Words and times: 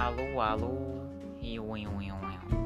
Alô, 0.00 0.40
alô. 0.40 0.76
E 1.42 1.54
Iu, 1.54 1.76
iu, 1.76 2.00
iu, 2.00 2.14
iu. 2.50 2.57